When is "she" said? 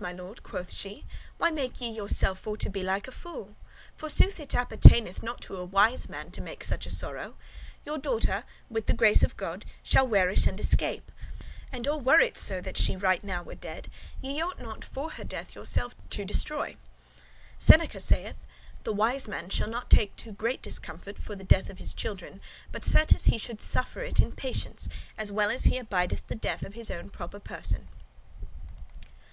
0.72-1.04, 12.78-12.94